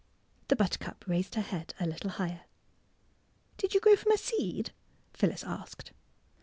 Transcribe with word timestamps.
The 0.47 0.55
buttercup 0.55 1.05
raised 1.07 1.35
her 1.35 1.43
head 1.43 1.75
a 1.79 1.85
little 1.85 2.09
higher. 2.09 2.45
*' 3.03 3.57
Did 3.59 3.75
you 3.75 3.79
grow 3.79 3.95
from 3.95 4.13
a 4.13 4.17
seed?" 4.17 4.71
Phyllis 5.13 5.43
asked. 5.43 5.91